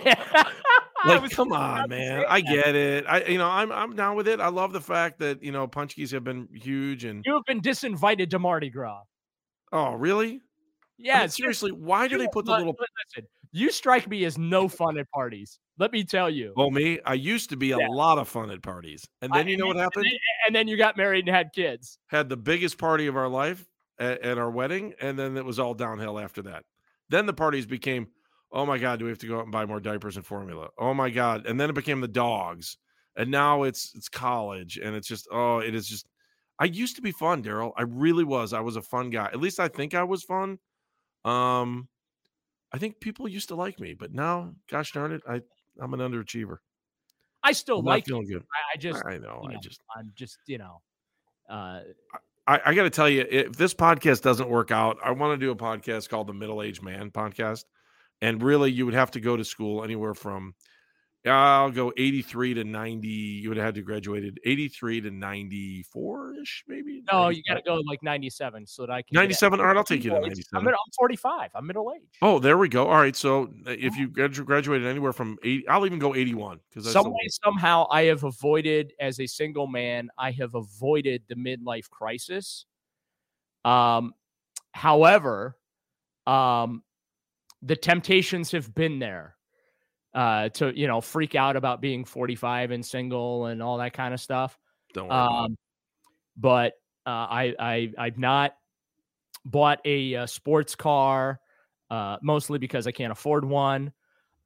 [1.05, 2.25] Like, come on, man.
[2.27, 3.05] I get it.
[3.07, 4.39] I, you know, I'm I'm down with it.
[4.39, 7.61] I love the fact that you know punchkis have been huge and you have been
[7.61, 9.01] disinvited to Mardi Gras.
[9.71, 10.41] Oh, really?
[10.97, 11.17] Yeah.
[11.17, 12.75] I mean, seriously, why do they put the little?
[13.15, 15.59] Listen, you strike me as no fun at parties.
[15.79, 16.53] Let me tell you.
[16.55, 17.87] Well, me, I used to be a yeah.
[17.89, 20.05] lot of fun at parties, and then I, you know what happened?
[20.05, 21.97] And then, and then you got married and had kids.
[22.07, 23.65] Had the biggest party of our life
[23.99, 26.63] at, at our wedding, and then it was all downhill after that.
[27.09, 28.07] Then the parties became
[28.53, 30.69] oh my god do we have to go out and buy more diapers and formula?
[30.77, 31.45] Oh my god.
[31.45, 32.77] And then it became the dogs.
[33.17, 36.07] And now it's it's college and it's just oh it is just
[36.59, 37.71] i used to be fun daryl.
[37.75, 38.53] I really was.
[38.53, 39.25] I was a fun guy.
[39.25, 40.59] At least i think i was fun.
[41.25, 41.89] Um
[42.71, 45.41] i think people used to like me but now gosh darn it i
[45.81, 46.57] i'm an underachiever.
[47.43, 48.43] I still I'm like feeling good.
[48.73, 50.81] I, just i know, i know, just i'm just you know
[51.49, 51.81] uh
[52.45, 55.45] I, I got to tell you, if this podcast doesn't work out, I want to
[55.45, 57.63] do a podcast called the Middle Aged Man Podcast
[58.23, 60.55] and really you would have to go to school anywhere from
[61.25, 63.07] I'll go 83 to 90.
[63.07, 67.01] You would have had to graduated 83 to 94 ish, maybe.
[67.09, 69.13] No, you got to go like 97 so that I can.
[69.13, 69.59] 97.
[69.59, 70.45] All right, I'll take you to 97.
[70.53, 71.51] I'm, I'm 45.
[71.55, 72.01] I'm middle age.
[72.21, 72.87] Oh, there we go.
[72.89, 73.15] All right.
[73.15, 77.27] So uh, if you graduated anywhere from 80, I'll even go 81 because some way,
[77.43, 82.65] somehow I have avoided as a single man, I have avoided the midlife crisis.
[83.63, 84.13] Um,
[84.73, 85.55] however,
[86.27, 86.83] um,
[87.63, 89.35] the temptations have been there
[90.13, 94.13] uh, to you know freak out about being 45 and single and all that kind
[94.13, 94.57] of stuff.
[94.93, 95.19] Don't worry.
[95.19, 95.57] Um,
[96.37, 96.73] but
[97.05, 98.53] uh, I I I've not
[99.45, 101.39] bought a, a sports car,
[101.89, 103.93] uh, mostly because I can't afford one.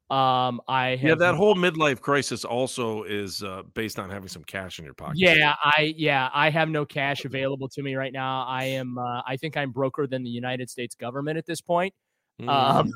[0.10, 4.44] Um, I have, yeah, that whole midlife crisis also is uh, based on having some
[4.46, 5.18] cash in your pocket.
[5.18, 8.46] Yeah, I yeah, I have no cash available to me right now.
[8.48, 11.94] I am, uh, I think I'm broker than the United States government at this point.
[12.42, 12.50] Mm.
[12.50, 12.92] Um,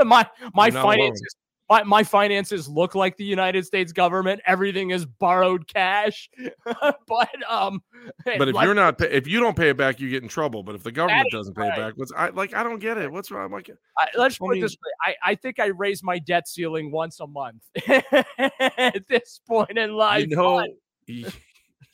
[0.06, 1.36] my my finances
[1.72, 4.42] my, my finances look like the United States government.
[4.46, 6.28] Everything is borrowed cash.
[6.66, 7.82] but um
[8.24, 10.62] But if like, you're not if you don't pay it back, you get in trouble.
[10.62, 11.78] But if the government doesn't pay right.
[11.78, 13.10] it back, what's I like I don't get it.
[13.10, 13.50] What's wrong?
[13.50, 15.14] Like I, let's put it this way.
[15.24, 19.94] I, I think I raise my debt ceiling once a month at this point in
[19.94, 20.28] life.
[20.28, 20.66] You know,
[21.06, 21.30] you,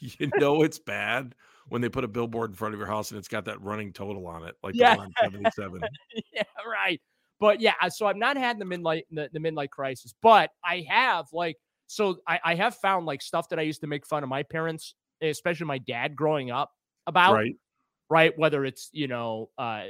[0.00, 1.36] you know it's bad
[1.68, 3.92] when they put a billboard in front of your house and it's got that running
[3.92, 4.96] total on it, like yeah.
[5.20, 5.80] 77.
[6.32, 7.00] yeah, right.
[7.40, 11.26] But yeah, so I've not had the midnight the, the midlight crisis, but I have
[11.32, 14.28] like so I, I have found like stuff that I used to make fun of
[14.28, 16.72] my parents, especially my dad growing up
[17.06, 17.34] about.
[17.34, 17.54] Right.
[18.10, 18.38] Right.
[18.38, 19.84] Whether it's, you know, uh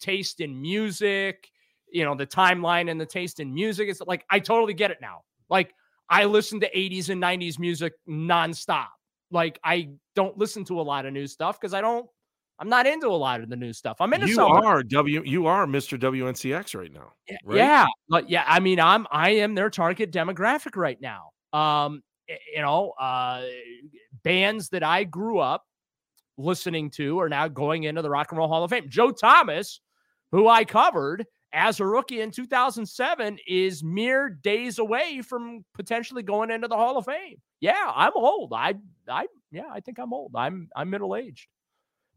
[0.00, 1.50] taste in music,
[1.90, 3.88] you know, the timeline and the taste in music.
[3.88, 5.22] It's like I totally get it now.
[5.48, 5.74] Like
[6.08, 8.88] I listen to 80s and 90s music nonstop.
[9.30, 12.08] Like I don't listen to a lot of new stuff because I don't
[12.60, 13.96] I'm not into a lot of the new stuff.
[14.00, 14.52] I'm into you some.
[14.52, 15.22] are W.
[15.24, 15.98] You are Mr.
[15.98, 17.12] WNCX right now.
[17.42, 17.56] Right?
[17.56, 21.30] Yeah, but yeah, I mean, I'm I am their target demographic right now.
[21.54, 23.44] Um, you know, uh,
[24.22, 25.64] bands that I grew up
[26.36, 28.90] listening to are now going into the Rock and Roll Hall of Fame.
[28.90, 29.80] Joe Thomas,
[30.30, 36.50] who I covered as a rookie in 2007, is mere days away from potentially going
[36.50, 37.36] into the Hall of Fame.
[37.60, 38.52] Yeah, I'm old.
[38.54, 38.74] I
[39.08, 40.32] I yeah, I think I'm old.
[40.34, 41.48] I'm I'm middle aged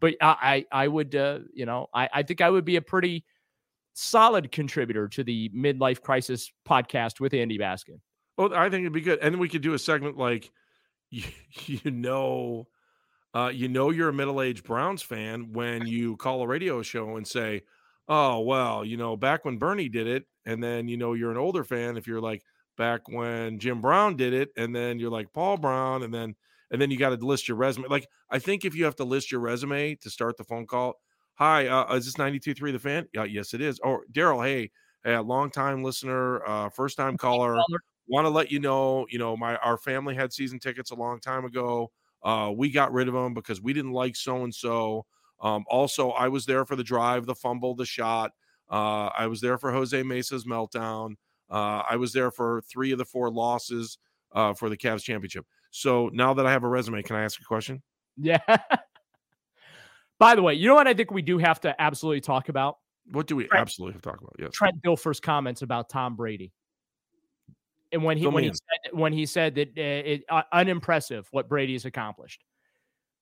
[0.03, 3.23] but I I would uh, you know I I think I would be a pretty
[3.93, 8.01] solid contributor to the midlife crisis podcast with Andy Baskin.
[8.37, 10.51] Well, I think it'd be good, and then we could do a segment like
[11.09, 11.23] you,
[11.65, 12.67] you know.
[13.35, 17.27] Uh, you know you're a middle-aged Browns fan when you call a radio show and
[17.27, 17.63] say,
[18.07, 21.37] "Oh well, you know back when Bernie did it," and then you know you're an
[21.37, 22.43] older fan if you're like
[22.77, 26.35] back when Jim Brown did it, and then you're like Paul Brown, and then
[26.71, 27.87] and then you got to list your resume.
[27.89, 30.95] Like I think if you have to list your resume to start the phone call,
[31.35, 33.07] hi, uh, is this 92.3 the fan?
[33.13, 33.79] Yeah, yes, it is.
[33.83, 34.71] Oh, Daryl, hey,
[35.03, 37.63] hey, a long time listener, uh, first time caller.
[38.07, 41.19] Want to let you know, you know, my our family had season tickets a long
[41.21, 41.89] time ago.
[42.21, 45.05] Uh, we got rid of them because we didn't like so and so.
[45.43, 48.32] Also, I was there for the drive, the fumble, the shot.
[48.69, 51.15] Uh, I was there for Jose Mesa's meltdown.
[51.49, 53.97] Uh, I was there for three of the four losses
[54.32, 55.45] uh, for the Cavs championship.
[55.71, 57.82] So now that I have a resume, can I ask a question?
[58.17, 58.39] Yeah.
[60.19, 62.77] By the way, you know what I think we do have to absolutely talk about?
[63.12, 64.36] What do we Trent, absolutely have to talk about?
[64.39, 64.51] Yes.
[64.53, 66.53] Trent Dilfer's comments about Tom Brady.
[67.91, 71.47] And when he when he said when he said that uh, it uh, unimpressive what
[71.47, 72.43] Brady has accomplished.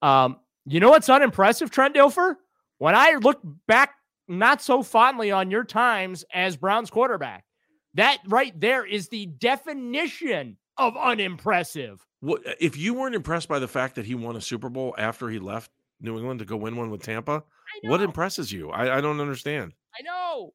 [0.01, 2.35] Um, you know what's unimpressive, Trent Dilfer?
[2.77, 3.95] When I look back
[4.27, 7.45] not so fondly on your times as Browns quarterback,
[7.93, 12.05] that right there is the definition of unimpressive.
[12.21, 15.29] What if you weren't impressed by the fact that he won a Super Bowl after
[15.29, 17.43] he left New England to go win one with Tampa?
[17.83, 18.69] What impresses you?
[18.69, 19.73] I, I, don't understand.
[19.97, 20.53] I know.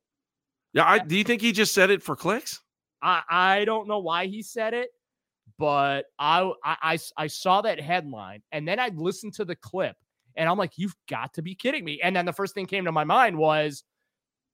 [0.72, 2.60] Yeah, I, do you think he just said it for clicks?
[3.02, 4.90] I, I don't know why he said it,
[5.58, 9.96] but I, I I saw that headline and then I listened to the clip
[10.36, 12.00] and I'm like, you've got to be kidding me.
[12.02, 13.84] And then the first thing came to my mind was,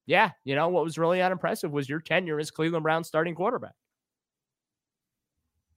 [0.07, 3.75] yeah, you know what was really unimpressive was your tenure as Cleveland Browns starting quarterback.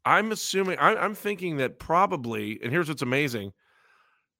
[0.06, 3.52] I'm assuming I, I'm thinking that probably, and here's what's amazing: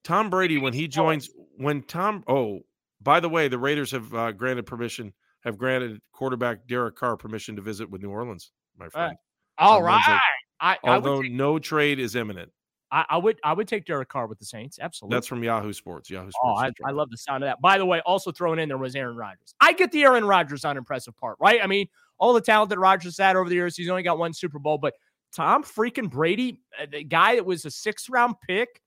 [0.04, 2.24] Tom Brady when he joins, when Tom.
[2.28, 2.60] Oh,
[3.02, 7.56] by the way, the Raiders have uh, granted permission, have granted quarterback Derek Carr permission
[7.56, 9.18] to visit with New Orleans, my friend.
[9.58, 10.22] All right.
[10.60, 12.52] I, although I take, no trade is imminent.
[12.92, 14.80] I, I, would I would take Derek Carr with the Saints.
[14.80, 15.16] Absolutely.
[15.16, 16.10] That's from Yahoo Sports.
[16.10, 16.80] Yahoo oh, Sports.
[16.82, 17.60] Oh, I, I, love the sound of that.
[17.62, 19.56] By the way, also thrown in there was Aaron Rodgers.
[19.60, 21.60] I get the Aaron Rodgers unimpressive part, right?
[21.62, 21.88] I mean,
[22.18, 24.78] all the talent that Rodgers had over the years, he's only got one Super Bowl,
[24.78, 24.94] but
[25.36, 28.82] Tom freaking Brady, uh, the guy that was a six round pick,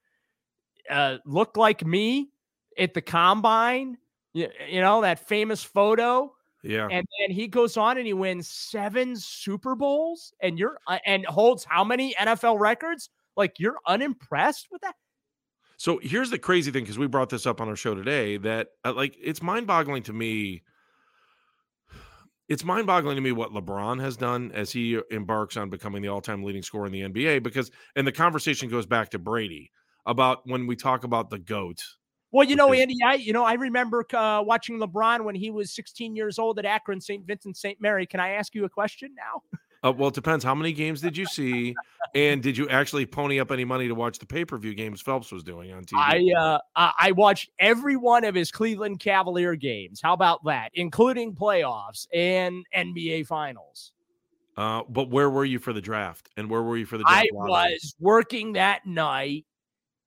[0.89, 2.31] uh, looked like me
[2.79, 3.99] at the combine.
[4.33, 6.89] You, you know, that famous photo Yeah.
[6.91, 11.25] And then he goes on and he wins seven Super Bowls and you're uh, and
[11.27, 13.11] holds how many NFL records?
[13.37, 14.97] Like you're unimpressed with that?
[15.77, 18.69] So here's the crazy thing because we brought this up on our show today that
[18.85, 20.65] uh, like it's mind-boggling to me.
[22.49, 26.43] It's mind-boggling to me what LeBron has done as he embarks on becoming the all-time
[26.43, 29.71] leading scorer in the NBA because and the conversation goes back to Brady
[30.07, 31.85] about when we talk about the goat.
[32.31, 35.73] Well, you know, Andy, I you know I remember uh, watching LeBron when he was
[35.73, 37.27] 16 years old at Akron St.
[37.27, 37.81] Vincent St.
[37.81, 38.07] Mary.
[38.07, 39.59] Can I ask you a question now?
[39.83, 40.45] Uh, well, it depends.
[40.45, 41.75] How many games did you see,
[42.15, 45.45] and did you actually pony up any money to watch the pay-per-view games Phelps was
[45.45, 45.97] doing on TV?
[45.97, 50.01] I uh I I watched every one of his Cleveland Cavalier games.
[50.03, 53.93] How about that, including playoffs and NBA finals?
[54.59, 57.29] uh, but where were you for the draft, and where were you for the I
[57.33, 57.51] lottery?
[57.53, 59.47] was working that night,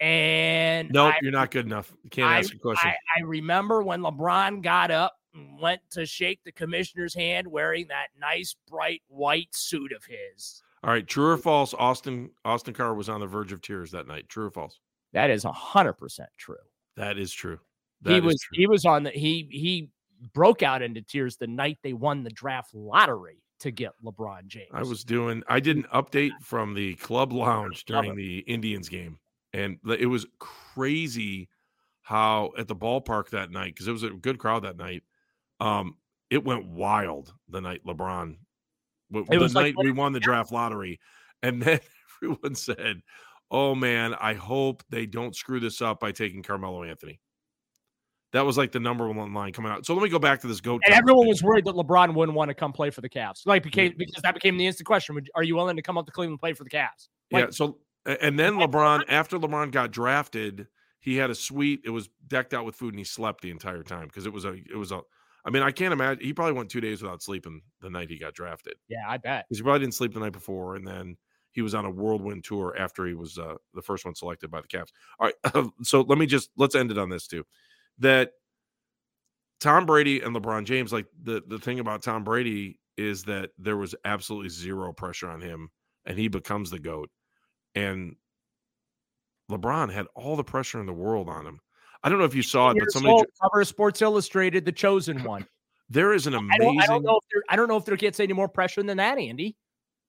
[0.01, 1.93] and Nope, you're not good enough.
[2.03, 2.89] You can't I, ask a question.
[2.89, 7.87] I, I remember when LeBron got up and went to shake the commissioner's hand wearing
[7.89, 10.63] that nice bright white suit of his.
[10.83, 11.75] All right, true or false?
[11.75, 14.27] Austin Austin Carr was on the verge of tears that night.
[14.27, 14.79] True or false?
[15.13, 16.55] That is hundred percent true.
[16.97, 17.59] That is true.
[18.03, 18.57] he That is was true.
[18.57, 19.89] he was on the he he
[20.33, 24.69] broke out into tears the night they won the draft lottery to get LeBron James.
[24.73, 25.43] I was doing.
[25.47, 29.19] I did an update from the club lounge during the Indians game,
[29.53, 31.49] and it was crazy
[32.01, 35.03] how at the ballpark that night because it was a good crowd that night.
[35.59, 35.95] Um,
[36.29, 38.37] it went wild the night LeBron.
[39.13, 40.99] It The was like night we won the draft lottery,
[41.43, 41.79] and then
[42.17, 43.01] everyone said,
[43.49, 47.19] "Oh man, I hope they don't screw this up by taking Carmelo Anthony."
[48.33, 49.85] That was like the number one line coming out.
[49.85, 50.81] So let me go back to this goat.
[50.85, 53.45] and everyone was worried that LeBron wouldn't want to come play for the Cavs.
[53.45, 56.11] Like became because that became the instant question: Are you willing to come up to
[56.13, 57.09] Cleveland and play for the Cavs?
[57.29, 57.49] Like, yeah.
[57.51, 60.67] So and then LeBron, after LeBron got drafted,
[60.99, 61.81] he had a suite.
[61.83, 64.45] It was decked out with food, and he slept the entire time because it was
[64.45, 64.53] a.
[64.53, 65.01] It was a.
[65.43, 66.23] I mean, I can't imagine.
[66.23, 69.45] He probably went two days without sleeping the night he got drafted yeah, I bet.
[69.47, 71.17] because he probably didn't sleep the night before, and then
[71.51, 74.61] he was on a whirlwind tour after he was uh, the first one selected by
[74.61, 74.89] the Cavs.
[75.19, 77.43] All right, so let me just let's end it on this too.
[77.99, 78.31] That
[79.59, 83.77] Tom Brady and LeBron James, like the the thing about Tom Brady is that there
[83.77, 85.69] was absolutely zero pressure on him,
[86.05, 87.09] and he becomes the goat.
[87.75, 88.15] And
[89.51, 91.59] LeBron had all the pressure in the world on him.
[92.03, 95.23] I don't know if you saw it, but somebody old, cover Sports Illustrated, the chosen
[95.23, 95.45] one.
[95.89, 97.85] there is an I amazing don't, I don't know if there, I don't know if
[97.85, 99.55] there gets any more pressure than that, Andy.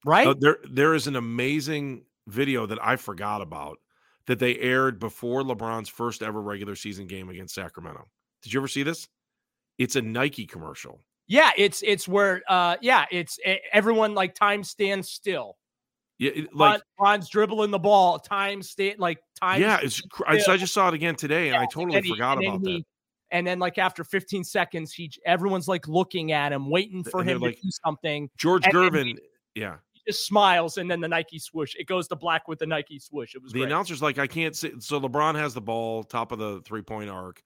[0.05, 0.27] Right?
[0.27, 3.77] Uh, there there is an amazing video that I forgot about
[4.25, 8.07] that they aired before LeBron's first ever regular season game against Sacramento.
[8.41, 9.07] Did you ever see this?
[9.77, 11.03] It's a Nike commercial.
[11.27, 13.37] yeah, it's it's where uh yeah, it's
[13.71, 15.57] everyone like time stands still.
[16.23, 19.61] Yeah, it- Like like Ron's dribbling the ball, time state like time.
[19.61, 22.47] yeah, it's I, I just saw it again today, and I totally and forgot then
[22.47, 22.69] about that.
[22.69, 22.85] he-
[23.31, 27.29] And then, like after 15 seconds, he everyone's like looking at him, waiting for And
[27.29, 28.29] him like- to do something.
[28.37, 29.17] George and- Gervin,
[29.55, 31.75] yeah, He just smiles, and then the Nike swoosh.
[31.75, 33.35] It goes to black with the Nike swoosh.
[33.35, 33.67] It was the great.
[33.71, 34.71] announcer's like, I can't see.
[34.79, 37.41] So LeBron has the ball, top of the three point arc,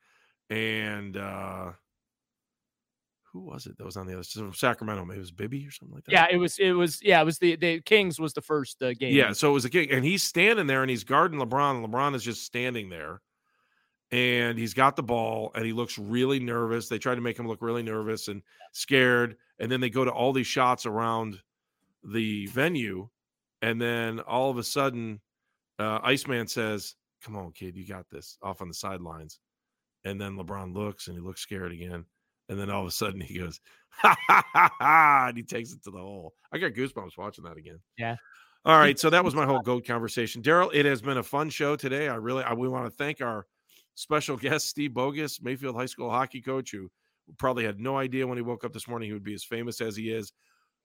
[0.49, 1.71] and uh
[3.37, 4.55] who was it that was on the other side?
[4.55, 5.05] Sacramento?
[5.05, 6.11] Maybe it was Bibby or something like that.
[6.11, 6.57] Yeah, it was.
[6.57, 6.99] It was.
[7.03, 9.13] Yeah, it was the the Kings was the first uh, game.
[9.13, 11.85] Yeah, so it was a kick, and he's standing there and he's guarding LeBron.
[11.85, 13.21] LeBron is just standing there,
[14.11, 16.87] and he's got the ball, and he looks really nervous.
[16.87, 20.11] They try to make him look really nervous and scared, and then they go to
[20.11, 21.39] all these shots around
[22.03, 23.07] the venue,
[23.61, 25.21] and then all of a sudden,
[25.77, 29.39] uh, Iceman says, "Come on, kid, you got this." Off on the sidelines,
[30.05, 32.05] and then LeBron looks and he looks scared again,
[32.49, 35.73] and then all of a sudden he goes, "Ha ha ha ha!" and he takes
[35.73, 36.33] it to the hole.
[36.51, 37.79] I got goosebumps watching that again.
[37.97, 38.15] Yeah.
[38.65, 40.69] All right, so that was my whole goat conversation, Daryl.
[40.73, 42.09] It has been a fun show today.
[42.09, 43.45] I really, I, we want to thank our
[43.95, 46.89] special guest, Steve Bogas, Mayfield High School hockey coach, who
[47.37, 49.79] probably had no idea when he woke up this morning he would be as famous
[49.79, 50.33] as he is.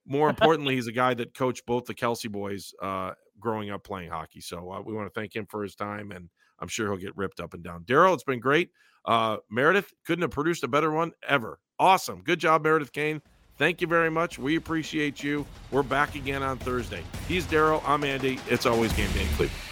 [0.06, 4.10] More importantly, he's a guy that coached both the Kelce boys uh, growing up playing
[4.10, 4.40] hockey.
[4.40, 6.28] So uh, we want to thank him for his time, and
[6.62, 7.84] I'm sure he'll get ripped up and down.
[7.84, 8.70] Daryl, it's been great.
[9.04, 11.58] Uh, Meredith couldn't have produced a better one ever.
[11.78, 12.22] Awesome.
[12.22, 13.20] Good job, Meredith Kane.
[13.58, 14.38] Thank you very much.
[14.38, 15.44] We appreciate you.
[15.70, 17.02] We're back again on Thursday.
[17.28, 17.82] He's Daryl.
[17.84, 18.38] I'm Andy.
[18.48, 19.71] It's always game day in Cleveland.